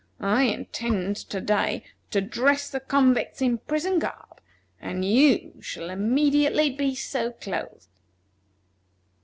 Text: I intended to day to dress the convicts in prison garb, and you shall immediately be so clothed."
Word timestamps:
I 0.23 0.45
intended 0.45 1.17
to 1.29 1.39
day 1.39 1.83
to 2.09 2.21
dress 2.21 2.71
the 2.71 2.79
convicts 2.79 3.39
in 3.39 3.59
prison 3.59 3.99
garb, 3.99 4.41
and 4.79 5.05
you 5.05 5.53
shall 5.61 5.91
immediately 5.91 6.71
be 6.71 6.95
so 6.95 7.33
clothed." 7.33 7.85